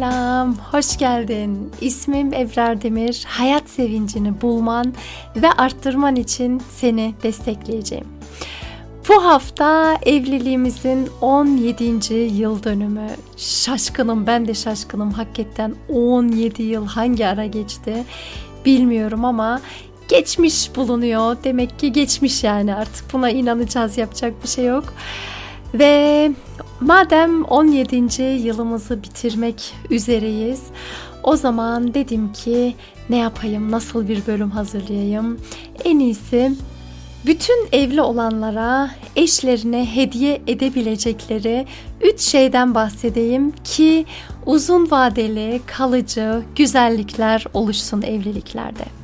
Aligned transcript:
Selam, 0.00 0.56
hoş 0.70 0.96
geldin. 0.96 1.72
İsmim 1.80 2.34
Ebrar 2.34 2.82
Demir. 2.82 3.24
Hayat 3.28 3.68
sevincini 3.68 4.40
bulman 4.40 4.94
ve 5.36 5.50
arttırman 5.50 6.16
için 6.16 6.62
seni 6.70 7.14
destekleyeceğim. 7.22 8.06
Bu 9.08 9.24
hafta 9.24 9.98
evliliğimizin 10.02 11.08
17. 11.20 12.14
yıl 12.14 12.62
dönümü. 12.62 13.06
Şaşkınım, 13.36 14.26
ben 14.26 14.48
de 14.48 14.54
şaşkınım. 14.54 15.10
Hakikaten 15.10 15.74
17 15.88 16.62
yıl 16.62 16.86
hangi 16.86 17.26
ara 17.26 17.46
geçti 17.46 18.04
bilmiyorum 18.64 19.24
ama 19.24 19.60
geçmiş 20.08 20.76
bulunuyor. 20.76 21.36
Demek 21.44 21.78
ki 21.78 21.92
geçmiş 21.92 22.44
yani 22.44 22.74
artık 22.74 23.12
buna 23.12 23.30
inanacağız 23.30 23.98
yapacak 23.98 24.42
bir 24.42 24.48
şey 24.48 24.64
yok. 24.64 24.94
Ve 25.74 26.32
madem 26.80 27.44
17. 27.44 28.22
yılımızı 28.22 29.02
bitirmek 29.02 29.74
üzereyiz, 29.90 30.62
o 31.22 31.36
zaman 31.36 31.94
dedim 31.94 32.32
ki 32.32 32.74
ne 33.10 33.16
yapayım, 33.16 33.70
nasıl 33.70 34.08
bir 34.08 34.26
bölüm 34.26 34.50
hazırlayayım? 34.50 35.40
En 35.84 35.98
iyisi 35.98 36.52
bütün 37.26 37.68
evli 37.72 38.02
olanlara 38.02 38.90
eşlerine 39.16 39.94
hediye 39.94 40.42
edebilecekleri 40.46 41.66
üç 42.00 42.20
şeyden 42.20 42.74
bahsedeyim 42.74 43.52
ki 43.64 44.04
uzun 44.46 44.90
vadeli, 44.90 45.60
kalıcı 45.66 46.42
güzellikler 46.56 47.46
oluşsun 47.54 48.02
evliliklerde. 48.02 48.99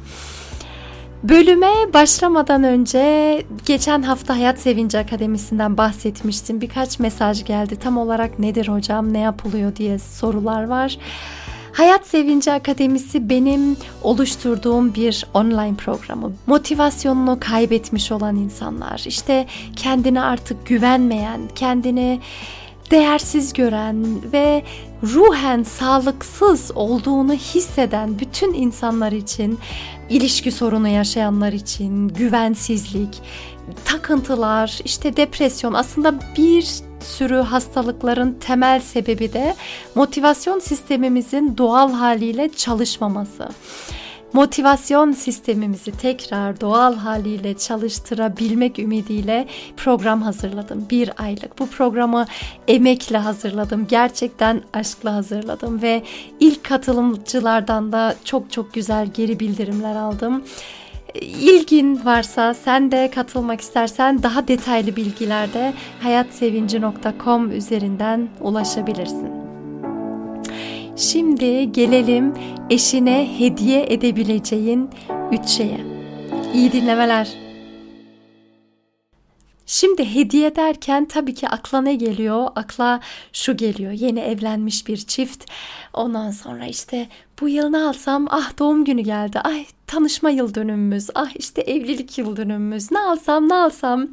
Bölüme 1.28 1.72
başlamadan 1.94 2.64
önce 2.64 3.42
geçen 3.66 4.02
hafta 4.02 4.36
Hayat 4.36 4.58
Sevinci 4.58 4.98
Akademisi'nden 4.98 5.76
bahsetmiştim. 5.76 6.60
Birkaç 6.60 6.98
mesaj 6.98 7.44
geldi. 7.44 7.76
Tam 7.76 7.98
olarak 7.98 8.38
nedir 8.38 8.68
hocam, 8.68 9.12
ne 9.12 9.18
yapılıyor 9.18 9.76
diye 9.76 9.98
sorular 9.98 10.64
var. 10.64 10.98
Hayat 11.72 12.06
Sevinci 12.06 12.52
Akademisi 12.52 13.28
benim 13.28 13.76
oluşturduğum 14.02 14.94
bir 14.94 15.26
online 15.34 15.74
programı. 15.74 16.32
Motivasyonunu 16.46 17.38
kaybetmiş 17.40 18.12
olan 18.12 18.36
insanlar, 18.36 19.04
işte 19.06 19.46
kendine 19.76 20.20
artık 20.20 20.66
güvenmeyen, 20.66 21.40
kendini 21.54 22.20
değersiz 22.90 23.52
gören 23.52 24.06
ve 24.32 24.62
ruhen 25.02 25.62
sağlıksız 25.62 26.70
olduğunu 26.74 27.32
hisseden 27.32 28.18
bütün 28.18 28.54
insanlar 28.54 29.12
için, 29.12 29.58
ilişki 30.10 30.52
sorunu 30.52 30.88
yaşayanlar 30.88 31.52
için, 31.52 32.08
güvensizlik, 32.08 33.22
takıntılar, 33.84 34.78
işte 34.84 35.16
depresyon 35.16 35.72
aslında 35.72 36.14
bir 36.36 36.66
sürü 37.00 37.36
hastalıkların 37.36 38.38
temel 38.40 38.80
sebebi 38.80 39.32
de 39.32 39.54
motivasyon 39.94 40.58
sistemimizin 40.58 41.58
doğal 41.58 41.92
haliyle 41.92 42.52
çalışmaması 42.52 43.48
motivasyon 44.36 45.12
sistemimizi 45.12 45.92
tekrar 45.92 46.60
doğal 46.60 46.96
haliyle 46.96 47.54
çalıştırabilmek 47.54 48.78
ümidiyle 48.78 49.46
program 49.76 50.22
hazırladım. 50.22 50.86
Bir 50.90 51.10
aylık. 51.22 51.58
Bu 51.58 51.66
programı 51.66 52.26
emekle 52.68 53.18
hazırladım. 53.18 53.86
Gerçekten 53.86 54.62
aşkla 54.72 55.14
hazırladım 55.14 55.82
ve 55.82 56.02
ilk 56.40 56.64
katılımcılardan 56.64 57.92
da 57.92 58.14
çok 58.24 58.52
çok 58.52 58.74
güzel 58.74 59.06
geri 59.06 59.40
bildirimler 59.40 59.96
aldım. 59.96 60.44
İlgin 61.40 62.04
varsa 62.04 62.54
sen 62.54 62.92
de 62.92 63.10
katılmak 63.14 63.60
istersen 63.60 64.22
daha 64.22 64.48
detaylı 64.48 64.96
bilgilerde 64.96 65.72
hayatsevinci.com 66.00 67.50
üzerinden 67.50 68.28
ulaşabilirsin. 68.40 69.35
Şimdi 70.96 71.72
gelelim 71.72 72.34
eşine 72.70 73.38
hediye 73.38 73.86
edebileceğin 73.92 74.90
üç 75.32 75.48
şeye. 75.48 75.80
İyi 76.54 76.72
dinlemeler. 76.72 77.28
Şimdi 79.66 80.14
hediye 80.14 80.56
derken 80.56 81.04
tabii 81.04 81.34
ki 81.34 81.48
akla 81.48 81.80
ne 81.80 81.94
geliyor? 81.94 82.48
Akla 82.54 83.00
şu 83.32 83.56
geliyor. 83.56 83.92
Yeni 83.92 84.20
evlenmiş 84.20 84.86
bir 84.86 84.96
çift. 84.96 85.44
Ondan 85.92 86.30
sonra 86.30 86.66
işte 86.66 87.08
bu 87.40 87.48
yıl 87.48 87.68
ne 87.68 87.78
alsam? 87.78 88.26
Ah 88.30 88.58
doğum 88.58 88.84
günü 88.84 89.00
geldi. 89.00 89.40
Ay 89.40 89.66
tanışma 89.86 90.30
yıl 90.30 90.54
dönümümüz, 90.54 91.10
ah 91.14 91.30
işte 91.34 91.60
evlilik 91.60 92.18
yıl 92.18 92.36
dönümümüz, 92.36 92.92
ne 92.92 92.98
alsam 92.98 93.48
ne 93.48 93.54
alsam, 93.54 94.08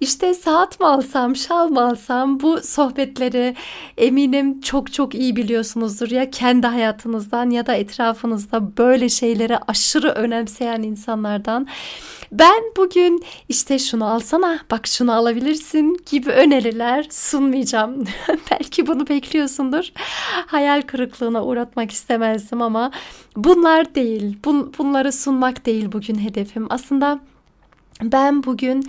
işte 0.00 0.34
saat 0.34 0.80
mi 0.80 0.86
alsam, 0.86 1.36
şal 1.36 1.68
mı 1.68 1.86
alsam 1.86 2.40
bu 2.40 2.60
sohbetleri 2.62 3.56
eminim 3.96 4.60
çok 4.60 4.92
çok 4.92 5.14
iyi 5.14 5.36
biliyorsunuzdur 5.36 6.10
ya 6.10 6.30
kendi 6.30 6.66
hayatınızdan 6.66 7.50
ya 7.50 7.66
da 7.66 7.74
etrafınızda 7.74 8.76
böyle 8.76 9.08
şeyleri 9.08 9.58
aşırı 9.58 10.08
önemseyen 10.08 10.82
insanlardan. 10.82 11.66
Ben 12.32 12.62
bugün 12.76 13.24
işte 13.48 13.78
şunu 13.78 14.06
alsana, 14.06 14.58
bak 14.70 14.86
şunu 14.86 15.12
alabilirsin 15.12 15.96
gibi 16.10 16.30
öneriler 16.30 17.06
sunmayacağım. 17.10 18.04
Belki 18.50 18.86
bunu 18.86 19.08
bekliyorsundur. 19.08 19.92
Hayal 20.46 20.82
kırıklığına 20.82 21.44
uğratmak 21.44 21.90
istemezdim 21.90 22.62
ama 22.62 22.90
bunlar 23.36 23.94
değil. 23.94 24.36
Bun, 24.44 24.74
bunları 24.78 25.12
sunmak 25.14 25.66
değil 25.66 25.92
bugün 25.92 26.18
hedefim. 26.18 26.66
Aslında 26.70 27.20
ben 28.02 28.44
bugün 28.44 28.84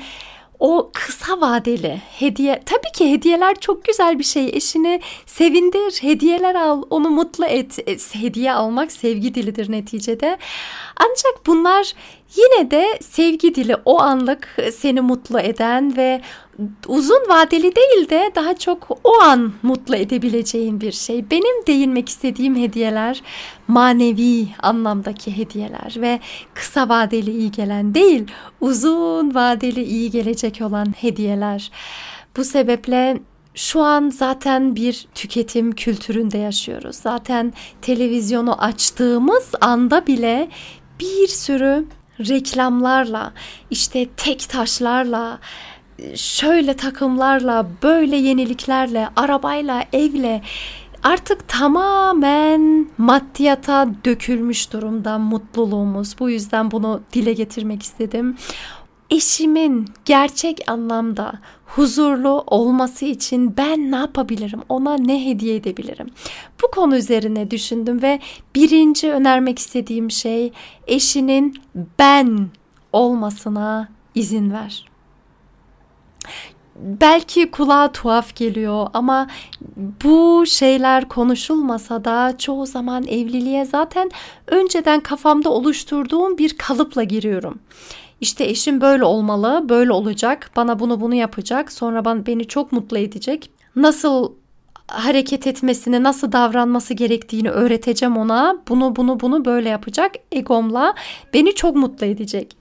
o 0.59 0.91
kısa 0.93 1.41
vadeli 1.41 2.01
hediye 2.19 2.61
tabii 2.65 2.91
ki 2.95 3.11
hediyeler 3.11 3.55
çok 3.59 3.85
güzel 3.85 4.19
bir 4.19 4.23
şey. 4.23 4.49
Eşini 4.53 5.01
sevindir 5.25 6.03
hediyeler 6.03 6.55
al 6.55 6.83
onu 6.89 7.09
mutlu 7.09 7.45
et. 7.45 7.79
E, 7.89 7.97
hediye 8.19 8.53
almak 8.53 8.91
sevgi 8.91 9.35
dilidir 9.35 9.71
neticede. 9.71 10.37
Ancak 10.97 11.45
bunlar 11.45 11.93
yine 12.35 12.71
de 12.71 12.99
sevgi 13.01 13.55
dili 13.55 13.75
o 13.85 13.99
anlık 13.99 14.57
seni 14.73 15.01
mutlu 15.01 15.39
eden 15.39 15.97
ve 15.97 16.21
uzun 16.87 17.29
vadeli 17.29 17.75
değil 17.75 18.09
de 18.09 18.31
daha 18.35 18.57
çok 18.57 18.87
o 19.03 19.21
an 19.21 19.53
mutlu 19.63 19.95
edebileceğin 19.95 20.81
bir 20.81 20.91
şey. 20.91 21.31
Benim 21.31 21.67
değinmek 21.67 22.09
istediğim 22.09 22.55
hediyeler 22.55 23.21
manevi 23.67 24.47
anlamdaki 24.59 25.37
hediyeler 25.37 25.95
ve 25.97 26.19
kısa 26.53 26.89
vadeli 26.89 27.31
iyi 27.31 27.51
gelen 27.51 27.93
değil, 27.93 28.23
uzun 28.61 29.35
vadeli 29.35 29.83
iyi 29.83 30.11
gelecek 30.11 30.61
olan 30.61 30.93
hediyeler. 30.97 31.71
Bu 32.37 32.43
sebeple 32.43 33.17
şu 33.55 33.81
an 33.81 34.09
zaten 34.09 34.75
bir 34.75 35.07
tüketim 35.15 35.71
kültüründe 35.71 36.37
yaşıyoruz. 36.37 36.95
Zaten 36.95 37.53
televizyonu 37.81 38.63
açtığımız 38.63 39.51
anda 39.61 40.07
bile 40.07 40.49
bir 40.99 41.27
sürü 41.27 41.85
reklamlarla, 42.19 43.33
işte 43.71 44.07
tek 44.17 44.49
taşlarla, 44.49 45.39
şöyle 46.15 46.73
takımlarla, 46.73 47.67
böyle 47.83 48.15
yeniliklerle, 48.15 49.09
arabayla, 49.15 49.83
evle 49.93 50.41
artık 51.03 51.47
tamamen 51.47 52.87
maddiyata 52.97 53.87
dökülmüş 54.05 54.73
durumda 54.73 55.17
mutluluğumuz. 55.17 56.19
Bu 56.19 56.29
yüzden 56.29 56.71
bunu 56.71 57.01
dile 57.13 57.33
getirmek 57.33 57.83
istedim. 57.83 58.37
Eşimin 59.09 59.85
gerçek 60.05 60.59
anlamda 60.67 61.39
huzurlu 61.65 62.43
olması 62.47 63.05
için 63.05 63.57
ben 63.57 63.91
ne 63.91 63.95
yapabilirim? 63.95 64.61
Ona 64.69 64.97
ne 64.97 65.25
hediye 65.25 65.55
edebilirim? 65.55 66.07
Bu 66.63 66.71
konu 66.71 66.95
üzerine 66.95 67.51
düşündüm 67.51 68.01
ve 68.01 68.19
birinci 68.55 69.11
önermek 69.11 69.59
istediğim 69.59 70.11
şey 70.11 70.51
eşinin 70.87 71.57
ben 71.99 72.49
olmasına 72.93 73.89
izin 74.15 74.51
ver 74.51 74.85
belki 76.75 77.51
kulağa 77.51 77.91
tuhaf 77.91 78.35
geliyor 78.35 78.87
ama 78.93 79.27
bu 80.03 80.45
şeyler 80.47 81.07
konuşulmasa 81.09 82.05
da 82.05 82.37
çoğu 82.37 82.65
zaman 82.65 83.03
evliliğe 83.03 83.65
zaten 83.65 84.11
önceden 84.47 84.99
kafamda 84.99 85.49
oluşturduğum 85.49 86.37
bir 86.37 86.57
kalıpla 86.57 87.03
giriyorum. 87.03 87.59
İşte 88.25 88.43
eşim 88.45 88.81
böyle 88.81 89.03
olmalı, 89.03 89.65
böyle 89.69 89.91
olacak, 89.91 90.51
bana 90.55 90.79
bunu 90.79 91.01
bunu 91.01 91.15
yapacak, 91.15 91.71
sonra 91.71 92.05
beni 92.05 92.47
çok 92.47 92.71
mutlu 92.71 92.97
edecek. 92.97 93.49
Nasıl 93.75 94.31
hareket 94.87 95.47
etmesini, 95.47 96.03
nasıl 96.03 96.31
davranması 96.31 96.93
gerektiğini 96.93 97.49
öğreteceğim 97.49 98.17
ona. 98.17 98.57
Bunu 98.67 98.95
bunu 98.95 99.19
bunu 99.19 99.45
böyle 99.45 99.69
yapacak. 99.69 100.11
Egomla 100.31 100.95
beni 101.33 101.55
çok 101.55 101.75
mutlu 101.75 102.05
edecek. 102.05 102.57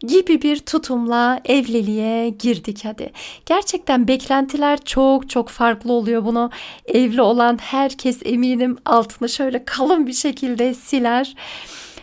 Gibi 0.00 0.42
bir 0.42 0.58
tutumla 0.58 1.40
evliliğe 1.44 2.28
girdik 2.28 2.84
hadi. 2.84 3.12
Gerçekten 3.46 4.08
beklentiler 4.08 4.78
çok 4.84 5.30
çok 5.30 5.48
farklı 5.48 5.92
oluyor. 5.92 6.24
Bunu 6.24 6.50
evli 6.86 7.22
olan 7.22 7.58
herkes 7.60 8.20
eminim 8.24 8.78
altını 8.84 9.28
şöyle 9.28 9.64
kalın 9.64 10.06
bir 10.06 10.12
şekilde 10.12 10.74
siler. 10.74 11.34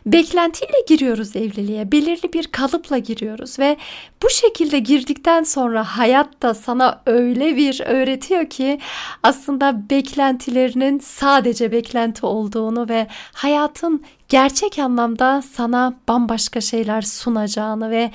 Beklentiyle 0.06 0.78
giriyoruz 0.88 1.36
evliliğe. 1.36 1.92
Belirli 1.92 2.34
bir 2.34 2.48
kalıpla 2.48 2.98
giriyoruz 2.98 3.60
ve 3.60 3.78
bu 4.24 4.30
şekilde 4.30 4.80
girdikten 4.80 5.44
sonra 5.44 5.84
hayat 5.84 6.42
da 6.42 6.54
sana 6.54 7.02
öyle 7.06 7.56
bir 7.56 7.82
öğretiyor 7.86 8.50
ki 8.50 8.80
aslında 9.24 9.90
beklentilerinin 9.90 11.00
sadece 11.00 11.72
beklenti 11.72 12.26
olduğunu 12.26 12.90
ve 12.90 13.08
hayatın 13.34 14.04
gerçek 14.30 14.80
anlamda 14.80 15.42
sana 15.42 15.94
bambaşka 16.08 16.62
şeyler 16.62 17.02
sunacağını 17.02 17.90
ve 17.90 18.12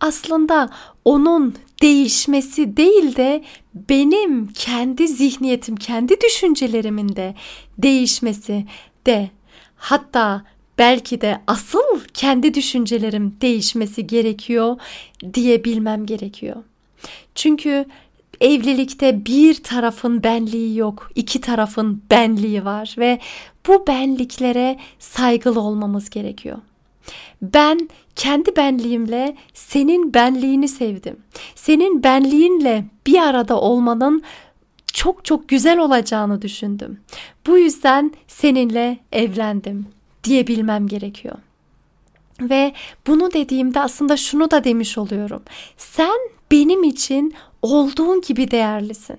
aslında 0.00 0.70
onun 1.04 1.54
değişmesi 1.82 2.76
değil 2.76 3.16
de 3.16 3.44
benim 3.74 4.46
kendi 4.46 5.08
zihniyetim, 5.08 5.76
kendi 5.76 6.20
düşüncelerimin 6.20 7.16
de 7.16 7.34
değişmesi 7.78 8.64
de 9.06 9.30
hatta 9.76 10.44
belki 10.78 11.20
de 11.20 11.40
asıl 11.46 12.00
kendi 12.14 12.54
düşüncelerim 12.54 13.36
değişmesi 13.40 14.06
gerekiyor 14.06 14.76
diyebilmem 15.34 16.06
gerekiyor. 16.06 16.56
Çünkü 17.34 17.84
evlilikte 18.40 19.26
bir 19.26 19.62
tarafın 19.62 20.22
benliği 20.22 20.78
yok, 20.78 21.10
iki 21.14 21.40
tarafın 21.40 22.02
benliği 22.10 22.64
var 22.64 22.94
ve 22.98 23.18
bu 23.66 23.86
benliklere 23.86 24.78
saygılı 24.98 25.60
olmamız 25.60 26.10
gerekiyor. 26.10 26.58
Ben 27.42 27.88
kendi 28.16 28.56
benliğimle 28.56 29.36
senin 29.54 30.14
benliğini 30.14 30.68
sevdim. 30.68 31.16
Senin 31.54 32.02
benliğinle 32.02 32.84
bir 33.06 33.18
arada 33.18 33.60
olmanın 33.60 34.22
çok 34.92 35.24
çok 35.24 35.48
güzel 35.48 35.78
olacağını 35.78 36.42
düşündüm. 36.42 37.00
Bu 37.46 37.58
yüzden 37.58 38.12
seninle 38.28 38.98
evlendim 39.12 39.93
diyebilmem 40.24 40.86
gerekiyor. 40.86 41.36
Ve 42.40 42.72
bunu 43.06 43.32
dediğimde 43.32 43.80
aslında 43.80 44.16
şunu 44.16 44.50
da 44.50 44.64
demiş 44.64 44.98
oluyorum. 44.98 45.42
Sen 45.76 46.18
benim 46.50 46.84
için 46.84 47.34
olduğun 47.62 48.20
gibi 48.20 48.50
değerlisin. 48.50 49.18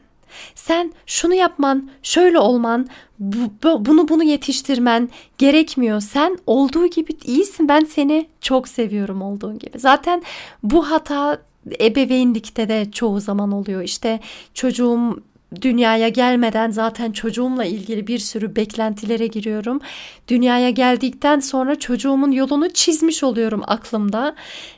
Sen 0.56 0.94
şunu 1.06 1.34
yapman, 1.34 1.90
şöyle 2.04 2.40
olman, 2.40 2.88
bu, 3.20 3.38
bu, 3.64 3.86
bunu 3.86 4.08
bunu 4.08 4.24
yetiştirmen 4.24 5.10
gerekmiyor. 5.38 6.02
Sen 6.02 6.38
olduğu 6.48 6.88
gibi 6.88 7.12
iyisin. 7.26 7.68
Ben 7.70 7.84
seni 7.84 8.28
çok 8.42 8.68
seviyorum 8.68 9.22
olduğun 9.22 9.60
gibi. 9.60 9.80
Zaten 9.80 10.24
bu 10.64 10.92
hata 10.92 11.42
ebeveynlikte 11.82 12.70
de 12.70 12.92
çoğu 12.92 13.20
zaman 13.20 13.52
oluyor. 13.52 13.82
İşte 13.82 14.20
çocuğum 14.54 15.24
dünyaya 15.62 16.10
gelmeden 16.10 16.72
zaten 16.72 17.12
çocuğumla 17.12 17.66
ilgili 17.66 18.08
bir 18.08 18.20
sürü 18.20 18.56
beklentilere 18.56 19.28
giriyorum. 19.28 19.80
Dünyaya 20.28 20.70
geldikten 20.70 21.40
sonra 21.40 21.80
çocuğumun 21.80 22.32
yolunu 22.32 22.70
çizmiş 22.70 23.24
oluyorum 23.24 23.62
aklımda 23.68 24.36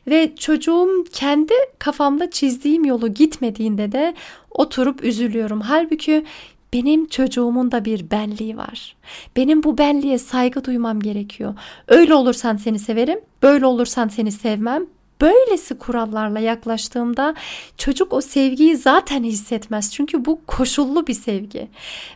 ve 0.07 0.35
çocuğum 0.35 1.05
kendi 1.13 1.53
kafamda 1.79 2.29
çizdiğim 2.31 2.85
yolu 2.85 3.13
gitmediğinde 3.13 3.91
de 3.91 4.13
oturup 4.51 5.03
üzülüyorum. 5.03 5.61
Halbuki 5.61 6.25
benim 6.73 7.07
çocuğumun 7.07 7.71
da 7.71 7.85
bir 7.85 8.11
benliği 8.11 8.57
var. 8.57 8.95
Benim 9.35 9.63
bu 9.63 9.77
benliğe 9.77 10.17
saygı 10.17 10.65
duymam 10.65 10.99
gerekiyor. 10.99 11.55
Öyle 11.87 12.13
olursan 12.13 12.57
seni 12.57 12.79
severim, 12.79 13.19
böyle 13.43 13.65
olursan 13.65 14.07
seni 14.07 14.31
sevmem. 14.31 14.85
Böylesi 15.21 15.77
kurallarla 15.77 16.39
yaklaştığımda 16.39 17.35
çocuk 17.77 18.13
o 18.13 18.21
sevgiyi 18.21 18.77
zaten 18.77 19.23
hissetmez. 19.23 19.93
Çünkü 19.93 20.25
bu 20.25 20.41
koşullu 20.47 21.07
bir 21.07 21.13
sevgi 21.13 21.67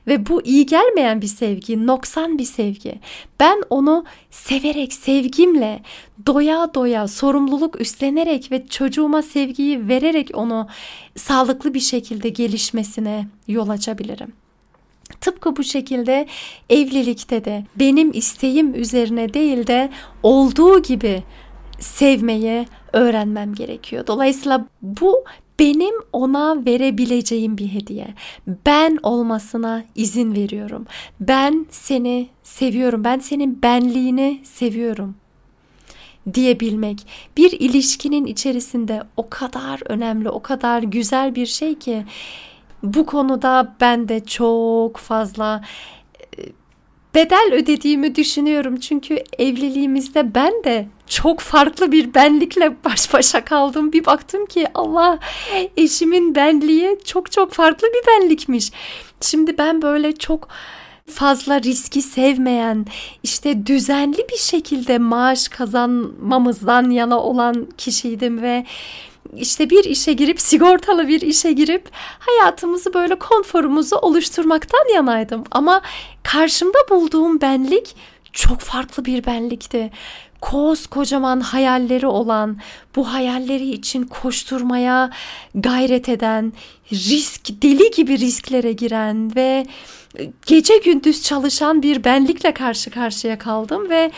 ve 0.08 0.26
bu 0.26 0.42
iyi 0.42 0.66
gelmeyen 0.66 1.22
bir 1.22 1.28
sevgi, 1.28 1.88
noksan 1.88 2.38
bir 2.38 2.46
sevgi. 2.46 3.00
Ben 3.40 3.64
onu 3.70 4.06
severek, 4.30 4.94
sevgimle, 4.94 5.82
doya 6.26 6.74
doya, 6.74 7.08
sorumluluk 7.08 7.82
üstlenerek 7.82 8.52
ve 8.52 8.68
çocuğuma 8.68 9.22
sevgiyi 9.22 9.88
vererek 9.88 10.30
onu 10.34 10.68
sağlıklı 11.16 11.74
bir 11.74 11.80
şekilde 11.80 12.30
gelişmesine 12.30 13.28
yol 13.48 13.70
açabilirim. 13.70 14.34
Tıpkı 15.22 15.56
bu 15.56 15.64
şekilde 15.64 16.28
evlilikte 16.70 17.46
de 17.46 17.66
benim 17.76 18.12
isteğim 18.14 18.76
üzerine 18.76 19.34
değil 19.34 19.68
de 19.68 19.90
olduğu 20.24 20.82
gibi 20.82 21.24
sevmeyi 21.82 22.66
öğrenmem 22.94 23.54
gerekiyor. 23.54 24.08
Dolayısıyla 24.08 24.66
bu 24.82 25.24
benim 25.60 25.96
ona 26.14 26.66
verebileceğim 26.66 27.58
bir 27.58 27.68
hediye. 27.68 28.08
Ben 28.66 29.00
olmasına 29.04 29.84
izin 29.96 30.36
veriyorum. 30.36 30.86
Ben 31.20 31.66
seni 31.70 32.30
seviyorum. 32.44 33.04
Ben 33.04 33.20
senin 33.20 33.62
benliğini 33.62 34.42
seviyorum 34.44 35.16
diyebilmek 36.34 37.08
bir 37.38 37.52
ilişkinin 37.52 38.26
içerisinde 38.26 39.04
o 39.18 39.30
kadar 39.30 39.82
önemli, 39.86 40.30
o 40.30 40.42
kadar 40.42 40.84
güzel 40.84 41.36
bir 41.36 41.46
şey 41.46 41.76
ki 41.76 42.06
bu 42.84 43.06
konuda 43.06 43.76
ben 43.82 44.10
de 44.10 44.26
çok 44.26 44.98
fazla 44.98 45.62
bedel 47.16 47.50
ödediğimi 47.54 48.16
düşünüyorum. 48.16 48.80
Çünkü 48.80 49.24
evliliğimizde 49.40 50.36
ben 50.36 50.64
de 50.64 50.88
çok 51.08 51.40
farklı 51.40 51.92
bir 51.92 52.14
benlikle 52.14 52.76
baş 52.86 53.14
başa 53.14 53.46
kaldım. 53.46 53.94
Bir 53.94 54.06
baktım 54.06 54.46
ki 54.46 54.68
Allah 54.74 55.20
eşimin 55.78 56.36
benliği 56.36 56.98
çok 57.06 57.32
çok 57.32 57.54
farklı 57.54 57.88
bir 57.88 58.08
benlikmiş. 58.08 58.72
Şimdi 59.22 59.58
ben 59.58 59.82
böyle 59.82 60.16
çok 60.16 60.48
fazla 61.06 61.62
riski 61.62 62.02
sevmeyen, 62.02 62.86
işte 63.24 63.66
düzenli 63.66 64.18
bir 64.32 64.38
şekilde 64.38 64.98
maaş 64.98 65.48
kazanmamızdan 65.48 66.90
yana 66.90 67.20
olan 67.20 67.68
kişiydim 67.78 68.42
ve 68.42 68.66
işte 69.36 69.70
bir 69.70 69.84
işe 69.84 70.14
girip 70.14 70.42
sigortalı 70.42 71.08
bir 71.08 71.22
işe 71.22 71.52
girip 71.52 71.90
hayatımızı 72.20 72.94
böyle 72.94 73.16
konforumuzu 73.20 73.96
oluşturmaktan 73.96 74.94
yanaydım. 74.96 75.44
Ama 75.52 75.82
karşımda 76.24 76.80
bulduğum 76.90 77.42
benlik 77.42 77.96
çok 78.34 78.60
farklı 78.60 79.06
bir 79.06 79.26
benlikti. 79.26 79.92
Koskocaman 80.42 81.40
hayalleri 81.40 82.08
olan, 82.08 82.58
bu 82.96 83.14
hayalleri 83.14 83.70
için 83.70 84.04
koşturmaya 84.04 85.10
gayret 85.56 86.10
eden, 86.10 86.54
risk 86.92 87.62
deli 87.62 87.92
gibi 87.92 88.18
risklere 88.18 88.72
giren 88.72 89.36
ve 89.36 89.66
gece 90.46 90.78
gündüz 90.78 91.24
çalışan 91.24 91.84
bir 91.84 92.04
benlikle 92.04 92.54
karşı 92.54 92.92
karşıya 92.92 93.38
kaldım 93.38 93.90
ve 93.90 94.12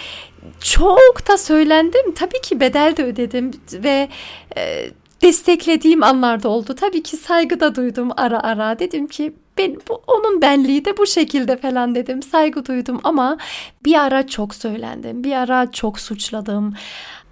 çok 0.60 1.28
da 1.28 1.38
söylendim. 1.38 2.14
Tabii 2.14 2.42
ki 2.42 2.60
bedel 2.60 2.98
de 2.98 3.04
ödedim 3.04 3.52
ve 3.74 4.10
e, 4.58 4.90
desteklediğim 5.24 6.04
anlarda 6.04 6.50
oldu. 6.50 6.76
Tabii 6.76 7.04
ki 7.04 7.18
saygı 7.18 7.60
da 7.60 7.76
duydum 7.76 8.10
ara 8.18 8.44
ara. 8.44 8.80
Dedim 8.80 9.08
ki 9.08 9.34
ben 9.58 9.78
bu, 9.90 10.02
onun 10.08 10.42
benliği 10.42 10.86
de 10.86 10.98
bu 10.98 11.08
şekilde 11.08 11.58
falan 11.58 11.96
dedim. 11.96 12.24
Saygı 12.24 12.66
duydum 12.66 13.00
ama 13.04 13.38
bir 13.86 13.96
ara 13.96 14.28
çok 14.28 14.56
söylendim. 14.56 15.24
Bir 15.24 15.32
ara 15.32 15.72
çok 15.72 16.00
suçladım. 16.00 16.74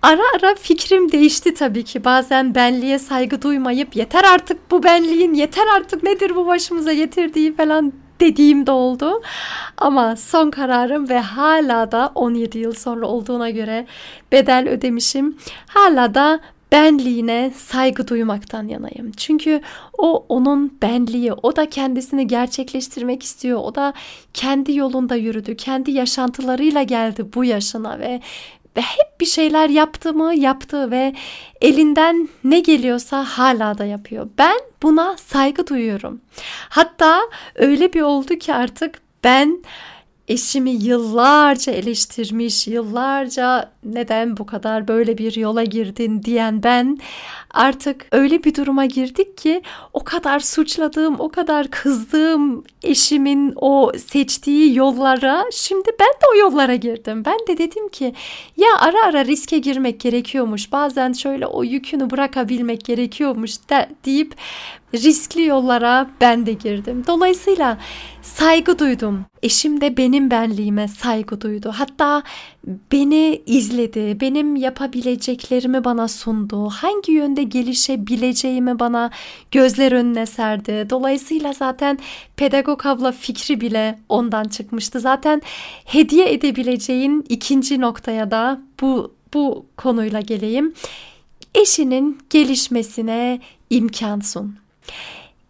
Ara 0.02 0.22
ara 0.36 0.56
fikrim 0.56 1.12
değişti 1.12 1.54
tabii 1.54 1.84
ki. 1.84 2.04
Bazen 2.04 2.56
benliğe 2.56 3.00
saygı 3.00 3.42
duymayıp 3.42 3.96
yeter 3.96 4.24
artık 4.24 4.72
bu 4.72 4.84
benliğin, 4.84 5.34
yeter 5.34 5.66
artık 5.76 6.04
nedir 6.04 6.36
bu 6.36 6.48
başımıza 6.48 6.94
getirdiği 6.94 7.56
falan 7.56 7.94
dediğim 8.20 8.68
de 8.68 8.72
oldu. 8.72 9.22
Ama 9.78 10.16
son 10.16 10.52
kararım 10.52 11.10
ve 11.10 11.20
hala 11.20 11.92
da 11.92 12.12
17 12.16 12.60
yıl 12.60 12.74
sonra 12.74 13.08
olduğuna 13.08 13.50
göre 13.50 13.88
bedel 14.32 14.70
ödemişim. 14.70 15.38
Hala 15.68 16.14
da 16.14 16.40
benliğine 16.72 17.52
saygı 17.58 18.08
duymaktan 18.08 18.68
yanayım. 18.68 19.12
Çünkü 19.18 19.62
o 19.98 20.26
onun 20.30 20.78
benliği, 20.82 21.34
o 21.34 21.56
da 21.56 21.70
kendisini 21.70 22.28
gerçekleştirmek 22.28 23.24
istiyor. 23.24 23.60
O 23.64 23.76
da 23.76 23.94
kendi 24.34 24.74
yolunda 24.74 25.16
yürüdü, 25.16 25.58
kendi 25.58 25.92
yaşantılarıyla 25.92 26.84
geldi 26.84 27.26
bu 27.36 27.46
yaşına 27.46 28.00
ve 28.00 28.22
ve 28.78 28.82
hep 28.82 29.22
bir 29.22 29.26
şeyler 29.26 29.70
yaptı 29.70 30.14
mı 30.14 30.36
yaptı 30.36 30.92
ve 30.92 31.14
elinden 31.62 32.30
ne 32.44 32.60
geliyorsa 32.60 33.24
hala 33.24 33.78
da 33.78 33.86
yapıyor. 33.86 34.30
Ben 34.38 34.60
buna 34.84 35.18
saygı 35.18 35.68
duyuyorum. 35.68 36.22
Hatta 36.70 37.22
öyle 37.56 37.94
bir 37.94 38.02
oldu 38.02 38.36
ki 38.36 38.54
artık 38.54 39.02
ben 39.24 39.64
eşimi 40.32 40.72
yıllarca 40.72 41.72
eleştirmiş, 41.72 42.68
yıllarca 42.68 43.72
neden 43.84 44.38
bu 44.38 44.46
kadar 44.46 44.88
böyle 44.88 45.18
bir 45.18 45.36
yola 45.36 45.64
girdin 45.64 46.24
diyen 46.24 46.64
ben 46.64 46.98
artık 47.54 48.06
öyle 48.12 48.44
bir 48.44 48.56
duruma 48.56 48.86
girdik 48.86 49.38
ki 49.38 49.62
o 49.94 50.04
kadar 50.04 50.40
suçladığım, 50.40 51.20
o 51.20 51.30
kadar 51.30 51.68
kızdığım 51.68 52.64
eşimin 52.84 53.54
o 53.56 53.92
seçtiği 54.08 54.76
yollara 54.76 55.46
şimdi 55.52 55.90
ben 56.00 56.08
de 56.08 56.26
o 56.34 56.38
yollara 56.38 56.76
girdim. 56.76 57.26
Ben 57.26 57.40
de 57.48 57.58
dedim 57.58 57.90
ki 57.90 58.14
ya 58.58 58.70
ara 58.80 59.06
ara 59.06 59.26
riske 59.26 59.58
girmek 59.58 60.00
gerekiyormuş. 60.00 60.72
Bazen 60.72 61.14
şöyle 61.14 61.48
o 61.48 61.64
yükünü 61.64 62.10
bırakabilmek 62.10 62.86
gerekiyormuş 62.86 63.70
de, 63.70 63.90
deyip 64.06 64.36
riskli 64.94 65.46
yollara 65.46 66.10
ben 66.22 66.46
de 66.46 66.54
girdim. 66.54 67.04
Dolayısıyla 67.08 67.78
saygı 68.22 68.80
duydum. 68.80 69.26
Eşim 69.44 69.82
de 69.82 69.98
benim 69.98 70.32
benliğime 70.32 70.88
saygı 70.88 71.42
duydu. 71.42 71.72
Hatta 71.76 72.24
beni 72.92 73.42
izledi, 73.46 74.18
benim 74.22 74.56
yapabileceklerimi 74.56 75.84
bana 75.84 76.08
sundu. 76.08 76.70
Hangi 76.70 77.12
yönde 77.12 77.44
gelişebileceğimi 77.44 78.80
bana 78.80 79.10
gözler 79.52 79.92
önüne 79.92 80.26
serdi. 80.26 80.88
Dolayısıyla 80.90 81.54
zaten 81.54 82.00
pedagog 82.36 82.86
abla 82.86 83.12
fikri 83.12 83.62
bile 83.62 84.00
ondan 84.10 84.44
çıkmıştı. 84.44 85.00
Zaten 85.00 85.42
hediye 85.86 86.34
edebileceğin 86.34 87.26
ikinci 87.30 87.82
noktaya 87.82 88.32
da 88.32 88.62
bu 88.82 89.14
bu 89.34 89.66
konuyla 89.78 90.20
geleyim. 90.22 90.74
Eşinin 91.56 92.18
gelişmesine 92.30 93.40
imkan 93.70 94.20
sun. 94.20 94.62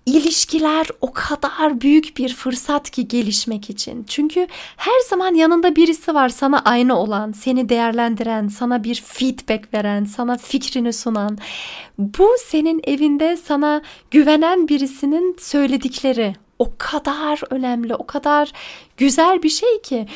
İlişkiler 0.05 0.87
o 1.01 1.13
kadar 1.13 1.81
büyük 1.81 2.17
bir 2.17 2.33
fırsat 2.33 2.89
ki 2.89 3.07
gelişmek 3.07 3.69
için. 3.69 4.03
Çünkü 4.03 4.47
her 4.77 4.99
zaman 5.09 5.35
yanında 5.35 5.75
birisi 5.75 6.13
var 6.13 6.29
sana 6.29 6.59
aynı 6.59 6.99
olan, 6.99 7.31
seni 7.31 7.69
değerlendiren, 7.69 8.47
sana 8.47 8.83
bir 8.83 9.03
feedback 9.05 9.73
veren, 9.73 10.05
sana 10.05 10.37
fikrini 10.37 10.93
sunan. 10.93 11.37
Bu 11.97 12.29
senin 12.45 12.81
evinde 12.83 13.37
sana 13.37 13.81
güvenen 14.11 14.67
birisinin 14.67 15.35
söyledikleri 15.39 16.35
o 16.61 16.71
kadar 16.77 17.41
önemli, 17.49 17.95
o 17.95 18.05
kadar 18.05 18.51
güzel 18.97 19.43
bir 19.43 19.49
şey 19.49 19.81
ki. 19.81 20.07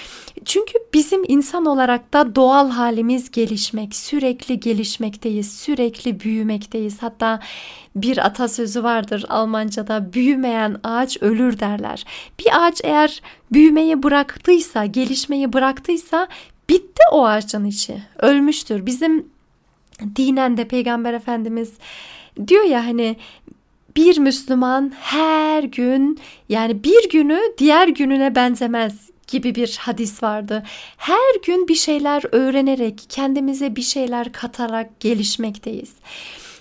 Çünkü 0.45 0.73
bizim 0.93 1.23
insan 1.27 1.65
olarak 1.65 2.13
da 2.13 2.35
doğal 2.35 2.69
halimiz 2.69 3.31
gelişmek, 3.31 3.95
sürekli 3.95 4.59
gelişmekteyiz, 4.59 5.53
sürekli 5.53 6.19
büyümekteyiz. 6.19 6.97
Hatta 7.01 7.39
bir 7.95 8.25
atasözü 8.25 8.83
vardır 8.83 9.25
Almanca'da 9.29 10.13
büyümeyen 10.13 10.77
ağaç 10.83 11.17
ölür 11.21 11.59
derler. 11.59 12.05
Bir 12.39 12.65
ağaç 12.65 12.81
eğer 12.83 13.21
büyümeyi 13.51 14.03
bıraktıysa, 14.03 14.85
gelişmeyi 14.85 15.53
bıraktıysa 15.53 16.27
bitti 16.69 17.01
o 17.11 17.25
ağacın 17.25 17.65
içi. 17.65 18.03
Ölmüştür. 18.19 18.85
Bizim 18.85 19.25
dinen 20.15 20.57
de 20.57 20.67
Peygamber 20.67 21.13
Efendimiz 21.13 21.73
diyor 22.47 22.63
ya 22.63 22.85
hani 22.85 23.15
bir 23.95 24.17
Müslüman 24.17 24.93
her 24.99 25.63
gün 25.63 26.19
yani 26.49 26.83
bir 26.83 27.09
günü 27.09 27.39
diğer 27.57 27.87
gününe 27.87 28.35
benzemez 28.35 29.09
gibi 29.27 29.55
bir 29.55 29.77
hadis 29.79 30.23
vardı. 30.23 30.63
Her 30.97 31.41
gün 31.45 31.67
bir 31.67 31.75
şeyler 31.75 32.23
öğrenerek, 32.31 33.05
kendimize 33.09 33.75
bir 33.75 33.81
şeyler 33.81 34.31
katarak 34.31 34.99
gelişmekteyiz. 34.99 35.93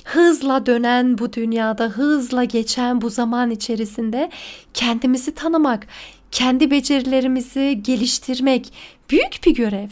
Hızla 0.04 0.66
dönen 0.66 1.18
bu 1.18 1.32
dünyada, 1.32 1.84
hızla 1.84 2.44
geçen 2.44 3.00
bu 3.00 3.10
zaman 3.10 3.50
içerisinde 3.50 4.30
kendimizi 4.74 5.34
tanımak, 5.34 5.86
kendi 6.30 6.70
becerilerimizi 6.70 7.80
geliştirmek 7.82 8.72
büyük 9.10 9.40
bir 9.46 9.54
görev. 9.54 9.88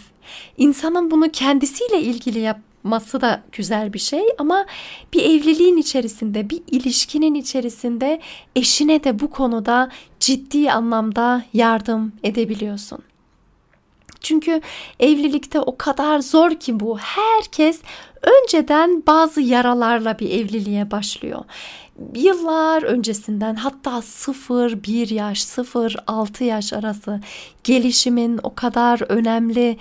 İnsanın 0.57 1.11
bunu 1.11 1.31
kendisiyle 1.31 2.01
ilgili 2.01 2.39
yap 2.39 2.61
yapması 2.85 3.21
da 3.21 3.43
güzel 3.53 3.93
bir 3.93 3.99
şey 3.99 4.23
ama 4.39 4.67
bir 5.13 5.23
evliliğin 5.23 5.77
içerisinde, 5.77 6.51
bir 6.51 6.63
ilişkinin 6.71 7.35
içerisinde 7.35 8.21
eşine 8.57 9.05
de 9.05 9.21
bu 9.21 9.31
konuda 9.31 9.91
ciddi 10.21 10.73
anlamda 10.73 11.45
yardım 11.53 12.13
edebiliyorsun. 12.23 12.99
Çünkü 14.21 14.61
evlilikte 15.01 15.61
o 15.61 15.77
kadar 15.77 16.19
zor 16.19 16.51
ki 16.51 16.81
bu. 16.81 16.99
Herkes 16.99 17.81
önceden 18.23 19.03
bazı 19.07 19.41
yaralarla 19.41 20.19
bir 20.19 20.31
evliliğe 20.31 20.91
başlıyor 20.91 21.45
yıllar 22.15 22.83
öncesinden 22.83 23.55
hatta 23.55 23.91
0-1 23.91 25.15
yaş 25.15 25.43
0-6 25.43 26.45
yaş 26.45 26.73
arası 26.73 27.21
gelişimin 27.65 28.41
o 28.43 28.55
kadar 28.55 29.01
önemli 29.09 29.77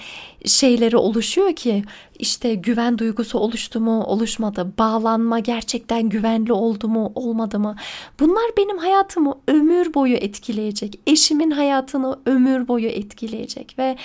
şeyleri 0.45 0.97
oluşuyor 0.97 1.55
ki 1.55 1.83
işte 2.19 2.55
güven 2.55 2.97
duygusu 2.97 3.39
oluştu 3.39 3.79
mu 3.79 4.03
oluşmadı. 4.03 4.73
Bağlanma 4.77 5.39
gerçekten 5.39 6.09
güvenli 6.09 6.53
oldu 6.53 6.87
mu 6.87 7.11
olmadı 7.15 7.59
mı? 7.59 7.75
Bunlar 8.19 8.51
benim 8.57 8.77
hayatımı 8.77 9.35
ömür 9.47 9.93
boyu 9.93 10.15
etkileyecek 10.15 10.99
eşimin 11.07 11.51
hayatını 11.51 12.19
ömür 12.25 12.67
boyu 12.67 12.87
etkileyecek 12.87 13.75
ve 13.79 13.97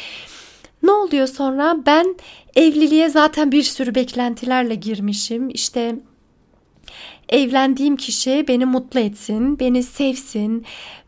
ne 0.82 0.90
oluyor 0.90 1.26
sonra? 1.26 1.76
Ben 1.86 2.16
evliliğe 2.56 3.08
zaten 3.08 3.52
bir 3.52 3.62
sürü 3.62 3.94
beklentilerle 3.94 4.74
girmişim. 4.74 5.48
İşte 5.48 5.96
evlendiğim 7.28 7.96
kişi 7.96 8.44
beni 8.48 8.64
mutlu 8.64 9.00
etsin, 9.00 9.58
beni 9.58 9.82
sevsin, 9.82 10.64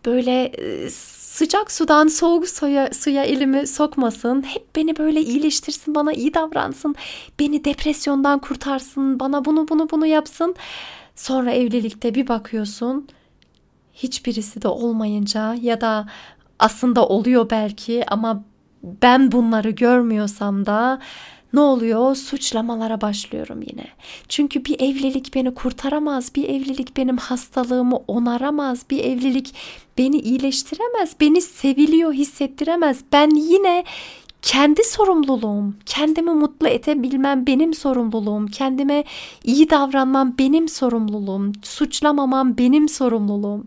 böyle 0.06 0.44
e, 0.44 0.90
sıcak 0.90 1.72
sudan 1.72 2.08
soğuk 2.08 2.48
suya, 2.48 2.90
suya 2.92 3.24
elimi 3.24 3.66
sokmasın, 3.66 4.42
hep 4.42 4.76
beni 4.76 4.96
böyle 4.96 5.20
iyileştirsin, 5.20 5.94
bana 5.94 6.12
iyi 6.12 6.34
davransın, 6.34 6.94
beni 7.40 7.64
depresyondan 7.64 8.38
kurtarsın, 8.38 9.20
bana 9.20 9.44
bunu 9.44 9.68
bunu 9.68 9.90
bunu 9.90 10.06
yapsın. 10.06 10.54
Sonra 11.16 11.50
evlilikte 11.50 12.14
bir 12.14 12.28
bakıyorsun 12.28 13.08
hiçbirisi 13.94 14.62
de 14.62 14.68
olmayınca 14.68 15.54
ya 15.54 15.80
da 15.80 16.06
aslında 16.58 17.06
oluyor 17.06 17.50
belki 17.50 18.04
ama 18.08 18.44
ben 18.82 19.32
bunları 19.32 19.70
görmüyorsam 19.70 20.66
da 20.66 21.00
ne 21.52 21.60
oluyor? 21.60 22.16
Suçlamalara 22.16 23.00
başlıyorum 23.00 23.60
yine. 23.70 23.86
Çünkü 24.28 24.64
bir 24.64 24.80
evlilik 24.80 25.34
beni 25.34 25.54
kurtaramaz, 25.54 26.34
bir 26.34 26.44
evlilik 26.48 26.96
benim 26.96 27.16
hastalığımı 27.16 27.96
onaramaz, 28.08 28.84
bir 28.90 29.04
evlilik 29.04 29.54
beni 29.98 30.18
iyileştiremez, 30.18 31.16
beni 31.20 31.40
seviliyor 31.40 32.12
hissettiremez. 32.12 32.98
Ben 33.12 33.30
yine 33.30 33.84
kendi 34.42 34.84
sorumluluğum, 34.84 35.74
kendimi 35.86 36.30
mutlu 36.30 36.68
edebilmem 36.68 37.46
benim 37.46 37.74
sorumluluğum, 37.74 38.46
kendime 38.46 39.04
iyi 39.44 39.70
davranmam 39.70 40.34
benim 40.38 40.68
sorumluluğum, 40.68 41.52
suçlamamam 41.62 42.58
benim 42.58 42.88
sorumluluğum. 42.88 43.66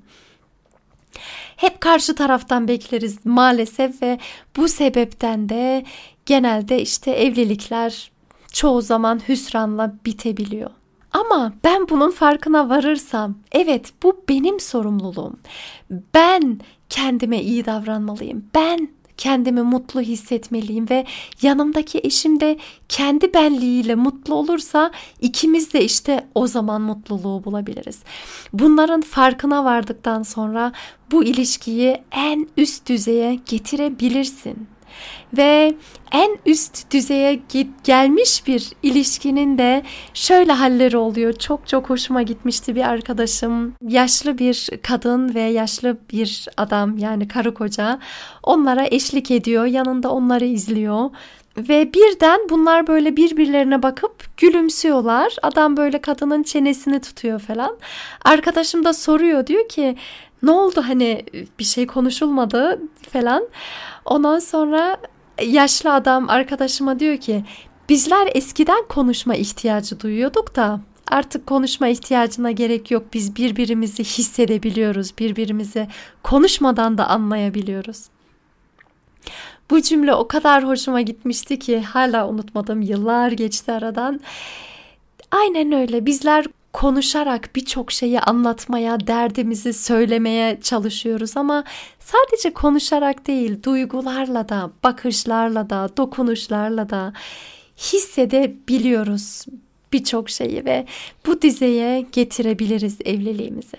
Hep 1.56 1.82
karşı 1.82 2.16
taraftan 2.16 2.68
bekleriz 2.68 3.26
maalesef 3.26 4.02
ve 4.02 4.20
bu 4.58 4.68
sebepten 4.68 5.50
de 5.50 5.86
genelde 6.26 6.82
işte 6.82 7.12
evlilikler 7.12 8.12
çoğu 8.52 8.82
zaman 8.82 9.22
hüsranla 9.28 9.96
bitebiliyor. 10.06 10.70
Ama 11.12 11.54
ben 11.64 11.90
bunun 11.90 12.12
farkına 12.12 12.70
varırsam, 12.70 13.36
evet 13.52 13.94
bu 14.04 14.24
benim 14.30 14.60
sorumluluğum. 14.60 15.40
Ben 16.14 16.60
kendime 16.90 17.42
iyi 17.42 17.66
davranmalıyım. 17.66 18.46
Ben 18.56 18.90
kendimi 19.18 19.62
mutlu 19.62 20.02
hissetmeliyim 20.02 20.90
ve 20.90 21.06
yanımdaki 21.42 22.00
eşim 22.04 22.40
de 22.40 22.58
kendi 22.90 23.34
benliğiyle 23.34 23.96
mutlu 23.96 24.34
olursa 24.34 24.92
ikimiz 25.22 25.74
de 25.74 25.84
işte 25.84 26.28
o 26.36 26.48
zaman 26.48 26.82
mutluluğu 26.82 27.44
bulabiliriz. 27.44 28.00
Bunların 28.54 29.02
farkına 29.02 29.66
vardıktan 29.66 30.24
sonra 30.24 30.72
bu 31.12 31.24
ilişkiyi 31.24 32.04
en 32.12 32.48
üst 32.58 32.90
düzeye 32.90 33.40
getirebilirsin 33.46 34.68
ve 35.38 35.74
en 36.12 36.38
üst 36.46 36.92
düzeye 36.94 37.40
gelmiş 37.84 38.48
bir 38.48 38.72
ilişkinin 38.84 39.58
de 39.58 39.84
şöyle 40.14 40.52
halleri 40.52 40.98
oluyor. 40.98 41.34
Çok 41.34 41.68
çok 41.68 41.90
hoşuma 41.90 42.22
gitmişti 42.22 42.76
bir 42.76 42.90
arkadaşım. 42.90 43.74
Yaşlı 43.88 44.38
bir 44.38 44.70
kadın 44.84 45.36
ve 45.36 45.42
yaşlı 45.42 45.98
bir 46.12 46.48
adam 46.58 46.98
yani 46.98 47.28
karı 47.28 47.54
koca 47.54 48.00
onlara 48.44 48.88
eşlik 48.92 49.32
ediyor. 49.32 49.66
Yanında 49.66 50.12
onları 50.12 50.46
izliyor. 50.46 51.10
Ve 51.58 51.94
birden 51.94 52.40
bunlar 52.50 52.88
böyle 52.88 53.18
birbirlerine 53.18 53.84
bakıp 53.84 54.38
gülümsüyorlar. 54.38 55.36
Adam 55.42 55.78
böyle 55.78 56.02
kadının 56.02 56.44
çenesini 56.44 57.02
tutuyor 57.02 57.40
falan. 57.40 57.78
Arkadaşım 58.26 58.86
da 58.86 58.94
soruyor 58.94 59.48
diyor 59.48 59.70
ki 59.70 59.96
ne 60.44 60.52
oldu 60.52 60.84
hani 60.88 61.26
bir 61.60 61.64
şey 61.64 61.88
konuşulmadı 61.88 62.82
falan. 63.14 63.48
Ondan 64.06 64.40
sonra 64.40 64.98
yaşlı 65.42 65.94
adam 65.94 66.30
arkadaşıma 66.30 67.00
diyor 67.00 67.18
ki 67.18 67.44
bizler 67.90 68.30
eskiden 68.34 68.84
konuşma 68.90 69.36
ihtiyacı 69.36 70.00
duyuyorduk 70.00 70.56
da 70.56 70.80
artık 71.12 71.48
konuşma 71.48 71.88
ihtiyacına 71.88 72.52
gerek 72.52 72.92
yok. 72.92 73.04
Biz 73.14 73.36
birbirimizi 73.36 74.04
hissedebiliyoruz. 74.04 75.18
Birbirimizi 75.18 75.88
konuşmadan 76.24 76.98
da 76.98 77.08
anlayabiliyoruz. 77.08 78.04
Bu 79.70 79.82
cümle 79.82 80.14
o 80.14 80.28
kadar 80.28 80.68
hoşuma 80.68 81.02
gitmişti 81.02 81.60
ki 81.60 81.82
hala 81.82 82.28
unutmadım. 82.30 82.82
Yıllar 82.82 83.32
geçti 83.32 83.72
aradan. 83.72 84.22
Aynen 85.32 85.72
öyle. 85.72 86.06
Bizler 86.06 86.46
konuşarak 86.74 87.56
birçok 87.56 87.92
şeyi 87.92 88.20
anlatmaya, 88.20 89.08
derdimizi 89.08 89.74
söylemeye 89.74 90.60
çalışıyoruz 90.62 91.38
ama 91.38 91.64
sadece 92.00 92.54
konuşarak 92.54 93.28
değil, 93.28 93.64
duygularla 93.64 94.50
da, 94.50 94.72
bakışlarla 94.84 95.70
da, 95.70 95.90
dokunuşlarla 95.98 96.90
da 96.90 97.14
hissedebiliyoruz 97.78 99.46
birçok 99.94 100.30
şeyi 100.30 100.66
ve 100.66 100.86
bu 101.26 101.42
dizeye 101.42 102.06
getirebiliriz 102.12 102.98
evliliğimizi. 103.06 103.78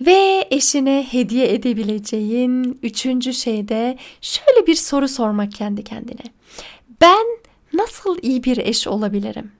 Ve 0.00 0.48
eşine 0.50 1.06
hediye 1.10 1.54
edebileceğin 1.54 2.78
üçüncü 2.82 3.32
şey 3.32 3.68
de 3.68 3.98
şöyle 4.20 4.66
bir 4.66 4.74
soru 4.74 5.08
sormak 5.08 5.52
kendi 5.52 5.84
kendine. 5.84 6.22
Ben 7.00 7.26
nasıl 7.72 8.18
iyi 8.22 8.44
bir 8.44 8.56
eş 8.56 8.86
olabilirim? 8.86 9.52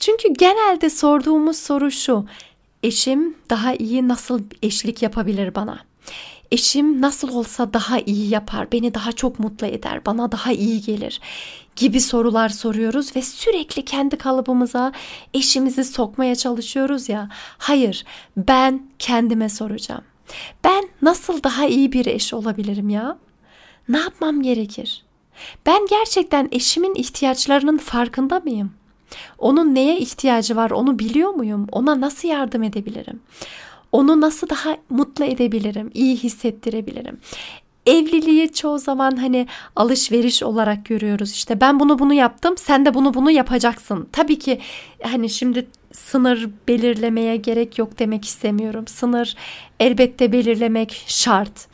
Çünkü 0.00 0.28
genelde 0.34 0.90
sorduğumuz 0.90 1.56
soru 1.56 1.90
şu. 1.90 2.26
Eşim 2.82 3.36
daha 3.50 3.74
iyi 3.74 4.08
nasıl 4.08 4.40
eşlik 4.62 5.02
yapabilir 5.02 5.54
bana? 5.54 5.78
Eşim 6.50 7.00
nasıl 7.00 7.34
olsa 7.34 7.72
daha 7.72 7.98
iyi 7.98 8.28
yapar, 8.30 8.72
beni 8.72 8.94
daha 8.94 9.12
çok 9.12 9.38
mutlu 9.38 9.66
eder, 9.66 10.06
bana 10.06 10.32
daha 10.32 10.52
iyi 10.52 10.80
gelir 10.80 11.20
gibi 11.76 12.00
sorular 12.00 12.48
soruyoruz 12.48 13.16
ve 13.16 13.22
sürekli 13.22 13.84
kendi 13.84 14.18
kalıbımıza 14.18 14.92
eşimizi 15.34 15.84
sokmaya 15.84 16.36
çalışıyoruz 16.36 17.08
ya. 17.08 17.28
Hayır, 17.58 18.04
ben 18.36 18.86
kendime 18.98 19.48
soracağım. 19.48 20.04
Ben 20.64 20.88
nasıl 21.02 21.42
daha 21.42 21.66
iyi 21.66 21.92
bir 21.92 22.06
eş 22.06 22.34
olabilirim 22.34 22.88
ya? 22.88 23.18
Ne 23.88 23.98
yapmam 23.98 24.42
gerekir? 24.42 25.04
Ben 25.66 25.86
gerçekten 25.86 26.48
eşimin 26.52 26.94
ihtiyaçlarının 26.94 27.78
farkında 27.78 28.40
mıyım? 28.40 28.72
Onun 29.38 29.74
neye 29.74 29.98
ihtiyacı 29.98 30.56
var 30.56 30.70
onu 30.70 30.98
biliyor 30.98 31.30
muyum? 31.30 31.66
Ona 31.72 32.00
nasıl 32.00 32.28
yardım 32.28 32.62
edebilirim? 32.62 33.20
Onu 33.92 34.20
nasıl 34.20 34.48
daha 34.48 34.76
mutlu 34.90 35.24
edebilirim, 35.24 35.90
iyi 35.94 36.16
hissettirebilirim? 36.16 37.20
Evliliği 37.86 38.52
çoğu 38.52 38.78
zaman 38.78 39.16
hani 39.16 39.46
alışveriş 39.76 40.42
olarak 40.42 40.84
görüyoruz. 40.84 41.32
İşte 41.32 41.60
ben 41.60 41.80
bunu 41.80 41.98
bunu 41.98 42.14
yaptım, 42.14 42.56
sen 42.56 42.84
de 42.84 42.94
bunu 42.94 43.14
bunu 43.14 43.30
yapacaksın. 43.30 44.08
Tabii 44.12 44.38
ki 44.38 44.60
hani 45.02 45.30
şimdi 45.30 45.66
sınır 45.92 46.50
belirlemeye 46.68 47.36
gerek 47.36 47.78
yok 47.78 47.98
demek 47.98 48.24
istemiyorum. 48.24 48.86
Sınır 48.86 49.36
elbette 49.80 50.32
belirlemek 50.32 51.04
şart. 51.06 51.68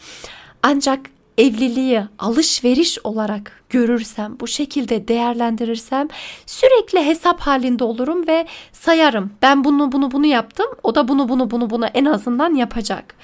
Ancak 0.62 1.00
evliliği 1.38 2.02
alışveriş 2.18 2.98
olarak 3.04 3.64
görürsem, 3.70 4.36
bu 4.40 4.46
şekilde 4.46 5.08
değerlendirirsem 5.08 6.08
sürekli 6.46 7.06
hesap 7.06 7.40
halinde 7.40 7.84
olurum 7.84 8.26
ve 8.26 8.46
sayarım. 8.72 9.32
Ben 9.42 9.64
bunu 9.64 9.92
bunu 9.92 10.10
bunu 10.10 10.26
yaptım, 10.26 10.66
o 10.82 10.94
da 10.94 11.08
bunu 11.08 11.28
bunu 11.28 11.50
bunu 11.50 11.70
bunu 11.70 11.86
en 11.86 12.04
azından 12.04 12.54
yapacak 12.54 13.14